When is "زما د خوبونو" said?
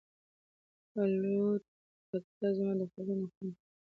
2.57-3.25